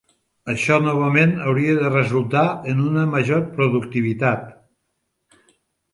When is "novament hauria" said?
0.85-1.75